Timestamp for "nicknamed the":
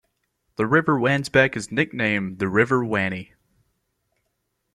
1.71-2.47